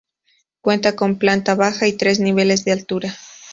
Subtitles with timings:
[0.61, 3.13] Cuenta con planta baja y tres niveles de altura.